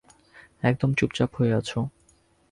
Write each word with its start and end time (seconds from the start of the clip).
একদম 0.63 0.89
চুপচাপ 0.93 1.31
হয়ে 1.35 1.53
আছ। 1.53 1.69